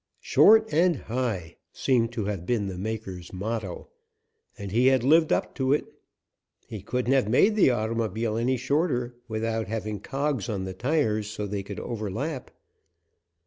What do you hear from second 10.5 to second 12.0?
the tires, so they could